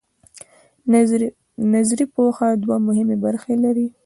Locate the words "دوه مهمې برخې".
2.63-3.55